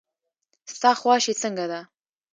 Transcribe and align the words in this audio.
ستا 0.73 0.91
خواشي 0.99 1.33
څنګه 1.41 1.65
ده. 1.71 1.81